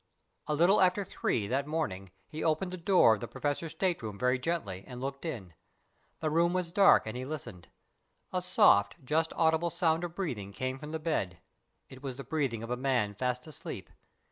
[0.47, 4.17] A little after three that morning he opened the door of the Professor's state room
[4.17, 5.53] very gently and looked in.
[6.21, 7.67] The room was dark, and he listened.
[8.33, 11.37] A soft, just audible sound of breathing came from the bed.
[11.87, 13.91] It was the breathing of a man fast asleep.